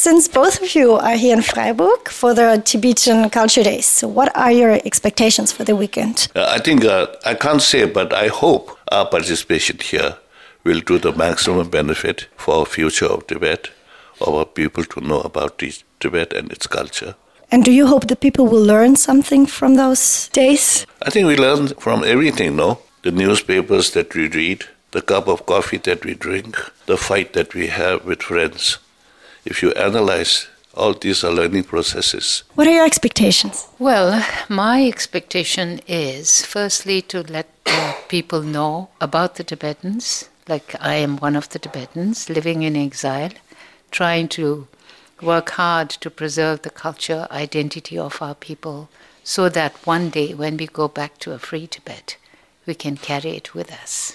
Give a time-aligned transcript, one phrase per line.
[0.00, 4.50] since both of you are here in Freiburg for the Tibetan Culture Days, what are
[4.50, 6.28] your expectations for the weekend?
[6.34, 10.16] Uh, I think uh, I can't say, but I hope our participation here
[10.64, 13.68] will do the maximum benefit for our future of Tibet,
[14.26, 15.62] our people to know about
[16.00, 17.14] Tibet and its culture.
[17.52, 20.86] And do you hope the people will learn something from those days?
[21.02, 22.78] I think we learn from everything, no?
[23.02, 26.56] The newspapers that we read, the cup of coffee that we drink,
[26.86, 28.78] the fight that we have with friends.
[29.44, 32.44] If you analyze all these are learning processes.
[32.54, 33.66] What are your expectations?
[33.78, 37.48] Well, my expectation is firstly to let
[38.08, 43.30] people know about the Tibetans, like I am one of the Tibetans living in exile,
[43.90, 44.68] trying to
[45.20, 48.88] work hard to preserve the culture, identity of our people,
[49.24, 52.16] so that one day when we go back to a free Tibet,
[52.66, 54.14] we can carry it with us.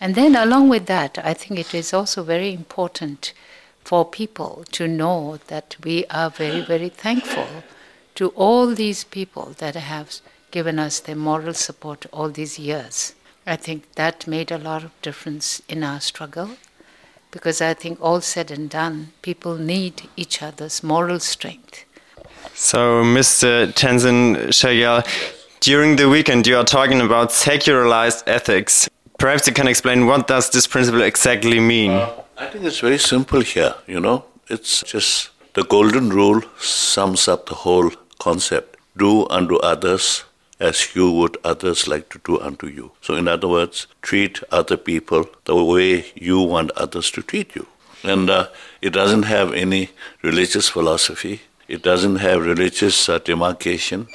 [0.00, 3.32] And then, along with that, I think it is also very important
[3.84, 7.46] for people to know that we are very, very thankful
[8.14, 13.14] to all these people that have given us their moral support all these years.
[13.46, 16.50] I think that made a lot of difference in our struggle
[17.30, 21.84] because I think all said and done, people need each other's moral strength.
[22.54, 23.72] So, Mr.
[23.72, 25.04] Tendzin Choegyal,
[25.60, 28.88] during the weekend you are talking about secularized ethics.
[29.18, 32.06] Perhaps you can explain what does this principle exactly mean?
[32.36, 34.24] I think it's very simple here, you know.
[34.48, 38.76] It's just the golden rule sums up the whole concept.
[38.96, 40.24] Do unto others
[40.58, 42.92] as you would others like to do unto you.
[43.00, 47.66] So, in other words, treat other people the way you want others to treat you.
[48.02, 48.48] And uh,
[48.82, 49.90] it doesn't have any
[50.22, 54.08] religious philosophy, it doesn't have religious uh, demarcation,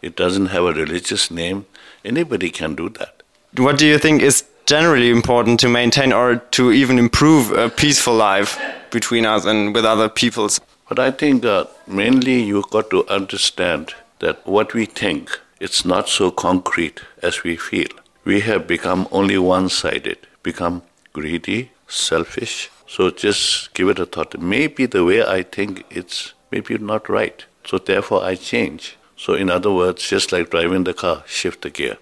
[0.00, 1.66] it doesn't have a religious name.
[2.04, 3.22] Anybody can do that.
[3.56, 8.14] What do you think is generally important to maintain or to even improve a peaceful
[8.14, 8.58] life
[8.90, 10.60] between us and with other peoples?
[10.88, 16.08] But I think uh, mainly you've got to understand that what we think it's not
[16.08, 17.88] so concrete as we feel.
[18.24, 20.82] We have become only one sided, become
[21.12, 22.70] greedy, selfish.
[22.86, 24.38] So just give it a thought.
[24.38, 27.44] Maybe the way I think it's maybe not right.
[27.66, 28.96] So therefore I change.
[29.16, 31.96] So in other words, just like driving the car, shift the gear.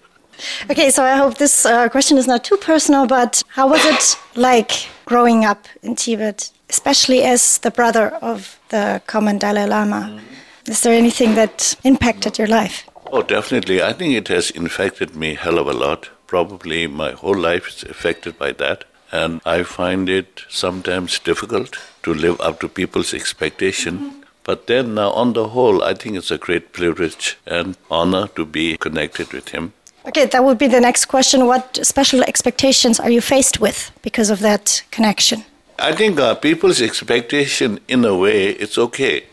[0.69, 4.17] Okay, so I hope this uh, question is not too personal, but how was it
[4.35, 10.09] like growing up in Tibet, especially as the brother of the common Dalai Lama?
[10.09, 10.69] Mm.
[10.69, 12.87] Is there anything that impacted your life?
[13.11, 13.83] Oh, definitely.
[13.83, 16.09] I think it has infected me hell of a lot.
[16.25, 18.85] Probably my whole life is affected by that.
[19.11, 23.97] And I find it sometimes difficult to live up to people's expectation.
[23.97, 24.19] Mm-hmm.
[24.43, 28.45] But then, now, on the whole, I think it's a great privilege and honor to
[28.45, 29.73] be connected with him.
[30.05, 31.45] Okay, that would be the next question.
[31.45, 35.45] What special expectations are you faced with because of that connection?
[35.79, 39.23] I think uh, people's expectation, in a way, it's okay.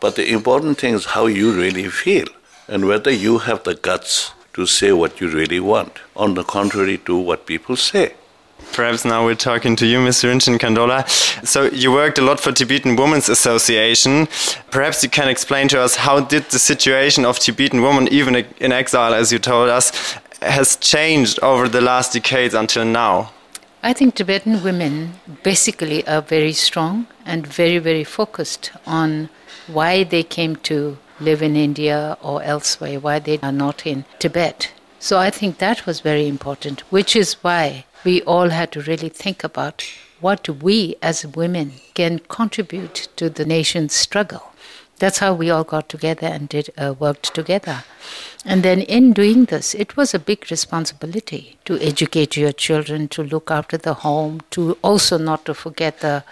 [0.00, 2.26] But the important thing is how you really feel
[2.66, 6.98] and whether you have the guts to say what you really want, on the contrary
[6.98, 8.14] to what people say.
[8.72, 10.30] Perhaps now we're talking to you, Mr.
[10.30, 11.04] Rinchen Khando-la.
[11.44, 14.28] So you worked a lot for Tibetan Women's Association.
[14.70, 18.72] Perhaps you can explain to us how did the situation of Tibetan women, even in
[18.72, 23.32] exile, as you told us, has changed over the last decades until now?
[23.82, 29.30] I think Tibetan women basically are very strong and very, very focused on
[29.66, 34.72] why they came to live in India or elsewhere, why they are not in Tibet.
[34.98, 39.08] So I think that was very important, which is why we all had to really
[39.08, 39.84] think about
[40.20, 44.52] what we as women can contribute to the nation's struggle.
[44.98, 47.84] That's how we all got together and did uh, worked together.
[48.44, 53.22] And then in doing this, it was a big responsibility to educate your children, to
[53.22, 56.22] look after the home, to also not to forget the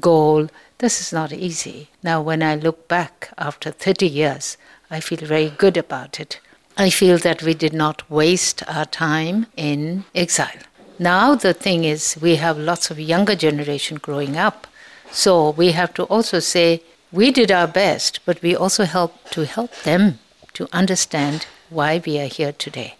[0.00, 1.88] goal this is not easy.
[2.02, 4.58] Now, when I look back after 30 years,
[4.90, 6.38] I feel very good about it.
[6.76, 10.60] I feel that we did not waste our time in exile.
[10.98, 14.66] Now, the thing is, we have lots of younger generation growing up.
[15.10, 19.46] So we have to also say, we did our best, but we also help to
[19.46, 20.18] help them
[20.54, 22.94] to understand why we are here today.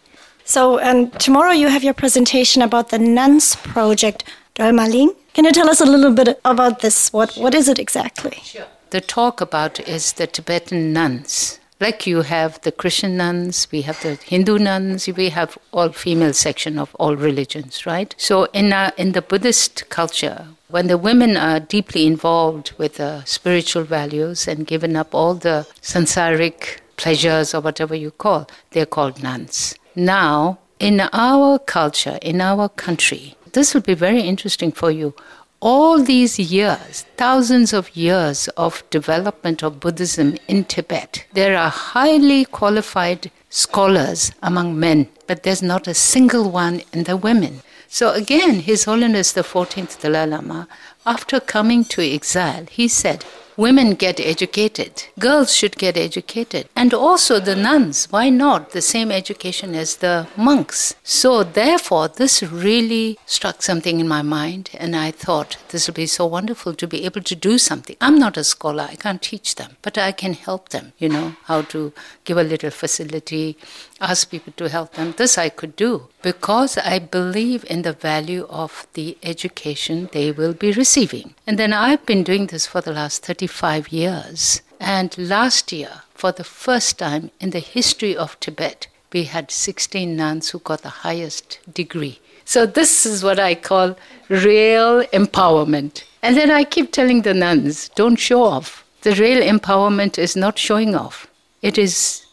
[0.45, 4.25] So, and tomorrow you have your presentation about the Nuns Project.
[4.55, 4.89] Dolma
[5.37, 7.13] can you tell us a little bit about this?
[7.13, 8.39] What, what is it exactly?
[8.43, 8.65] Sure.
[8.89, 11.61] The talk about is the Tibetan nuns.
[11.79, 16.33] Like you have the Christian nuns, we have the Hindu nuns, we have all female
[16.33, 18.15] section of all religions, right?
[18.17, 23.23] So in our, in the Buddhist culture, when the women are deeply involved with the
[23.25, 29.23] spiritual values and given up all the samsaric pleasures or whatever you call, they're called
[29.23, 29.75] nuns.
[29.95, 35.15] Now, in our culture, in our country, this will be very interesting for you.
[35.61, 42.45] All these years, thousands of years of development of Buddhism in Tibet, there are highly
[42.45, 47.63] qualified scholars among men, but there's not a single one in the women.
[47.89, 50.69] So again, His Holiness the 14th Dalai Lama,
[51.07, 53.25] after coming to exile, he said,
[53.57, 55.05] Women get educated.
[55.19, 56.69] Girls should get educated.
[56.77, 58.07] And also the nuns.
[58.11, 58.71] Why not?
[58.71, 60.95] The same education as the monks.
[61.03, 64.71] So, therefore, this really struck something in my mind.
[64.75, 67.97] And I thought this would be so wonderful to be able to do something.
[68.01, 68.89] I'm not a scholar.
[68.91, 69.77] I can't teach them.
[69.81, 71.95] But I can help them, you know, how to
[72.25, 73.57] give a little facility,
[74.01, 75.15] ask people to help them.
[75.17, 80.55] This I could do because I believe in the value of the education they will
[80.55, 81.37] be receiving.
[81.47, 84.61] And then I've been doing this for the last 35 years.
[84.81, 90.17] And last year, for the first time in the history of Tibet, we had 16
[90.17, 92.19] nuns who got the highest degree.
[92.45, 93.97] So, this is what I call
[94.29, 96.03] real empowerment.
[96.23, 98.85] And then I keep telling the nuns don't show off.
[99.03, 101.29] The real empowerment is not showing off,
[101.63, 102.27] it is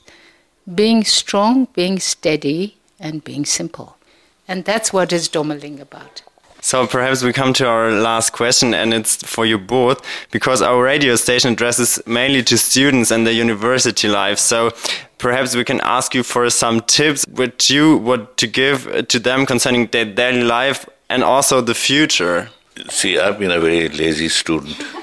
[0.74, 3.98] being strong, being steady, and being simple.
[4.48, 6.24] And that's what is Dolma Ling about.
[6.62, 10.02] So perhaps we come to our last question, and it's for you both,
[10.32, 14.40] because our radio station addresses mainly to students and their university life.
[14.40, 14.72] So
[15.18, 19.46] perhaps we can ask you for some tips which you would to give to them
[19.46, 22.50] concerning their daily life and also the future.
[22.90, 24.82] See, I've been a very lazy student.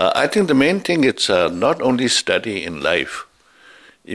[0.00, 3.26] Uh, I think the main thing is uh, not only study in life.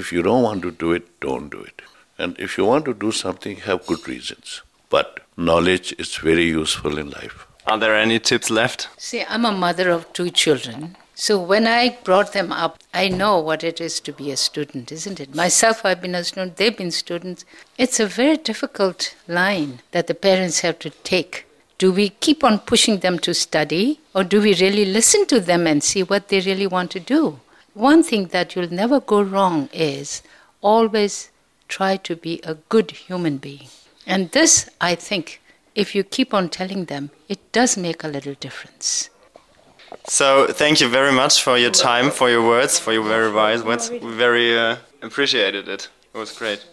[0.01, 1.81] If you don't want to do it, don't do it.
[2.17, 4.61] And if you want to do something, have good reasons.
[4.89, 7.47] But knowledge is very useful in life.
[7.65, 8.89] Are there any tips left?
[8.97, 10.97] See, I'm a mother of two children.
[11.15, 14.91] So when I brought them up, I know what it is to be a student,
[14.91, 15.33] isn't it?
[15.33, 17.45] Myself, I've been a student, they've been students.
[17.77, 21.45] It's a very difficult line that the parents have to take
[21.77, 25.67] do we keep on pushing them to study or do we really listen to them
[25.67, 27.39] and see what they really want to do?
[27.75, 30.23] One thing that you'll never go wrong is
[30.61, 31.29] always
[31.67, 33.67] try to be a good human being.
[34.07, 35.41] And this, I think,
[35.75, 39.09] if you keep on telling them, it does make a little difference.
[40.07, 43.61] So, thank you very much for your time, for your words, for your very wise
[43.61, 43.89] words.
[43.89, 45.89] We very uh, appreciated it.
[46.13, 46.65] It was great.